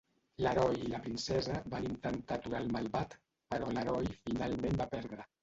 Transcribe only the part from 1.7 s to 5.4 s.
van intentar aturar el malvat, però l'Heroi finalment va perdre.